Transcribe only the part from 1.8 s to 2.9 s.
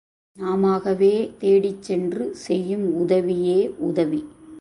சென்று செய்யும்